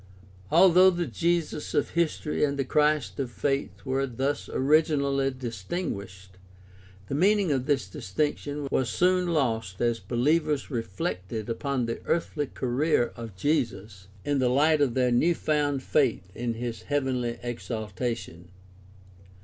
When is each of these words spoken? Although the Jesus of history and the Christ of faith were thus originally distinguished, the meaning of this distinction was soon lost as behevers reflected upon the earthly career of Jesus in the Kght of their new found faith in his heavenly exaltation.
Although 0.49 0.89
the 0.89 1.05
Jesus 1.05 1.75
of 1.75 1.91
history 1.91 2.43
and 2.43 2.57
the 2.57 2.65
Christ 2.65 3.19
of 3.19 3.29
faith 3.29 3.85
were 3.85 4.07
thus 4.07 4.49
originally 4.49 5.29
distinguished, 5.29 6.39
the 7.07 7.13
meaning 7.13 7.51
of 7.51 7.67
this 7.67 7.87
distinction 7.87 8.67
was 8.71 8.89
soon 8.89 9.27
lost 9.27 9.79
as 9.79 9.99
behevers 9.99 10.71
reflected 10.71 11.51
upon 11.51 11.85
the 11.85 12.01
earthly 12.07 12.47
career 12.47 13.13
of 13.15 13.35
Jesus 13.35 14.07
in 14.25 14.39
the 14.39 14.49
Kght 14.49 14.79
of 14.81 14.95
their 14.95 15.11
new 15.11 15.35
found 15.35 15.83
faith 15.83 16.31
in 16.33 16.55
his 16.55 16.81
heavenly 16.81 17.37
exaltation. 17.43 18.49